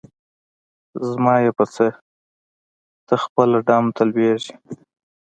[1.07, 1.87] زما یی په څه؟
[3.07, 4.53] ته خپله ډم ته لویږي.